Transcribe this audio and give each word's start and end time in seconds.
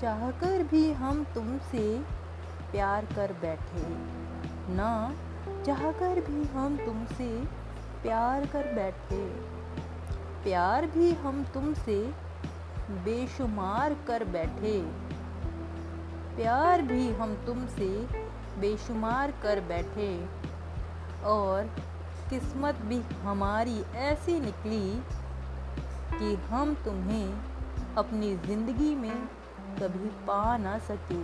चाहकर 0.00 0.62
भी 0.62 0.92
हम 0.92 1.24
तुमसे 1.34 1.98
प्यार 2.72 3.04
कर 3.04 3.32
बैठे। 3.32 3.82
ना, 4.74 5.12
चाहकर 5.66 6.20
भी 6.20 6.44
हम 6.44 6.76
तुमसे 6.76 7.44
प्यार 8.02 8.46
कर 8.46 8.74
बैठे। 8.74 9.28
प्यार 10.44 10.86
भी 10.86 11.12
हम 11.12 11.44
तुमसे 11.44 12.14
बेशुमार 12.90 13.96
कर 14.06 14.24
बैठे। 14.24 14.82
प्यार 16.36 16.82
भी 16.82 17.12
हम 17.12 17.34
तुमसे 17.46 18.08
बेशुमार 18.58 19.30
कर 19.30 19.60
बैठे। 19.60 20.28
और 21.24 21.70
किस्मत 22.30 22.74
भी 22.74 23.00
हमारी 23.00 23.82
ऐसी 23.82 24.40
निकली 24.40 25.02
कि 26.18 26.34
हम 26.34 26.74
तुम्हें 26.74 27.59
अपनी 28.00 28.34
ज़िंदगी 28.46 28.94
में 28.96 29.16
कभी 29.80 30.08
पा 30.26 30.56
ना 30.56 30.78
सके। 30.88 31.22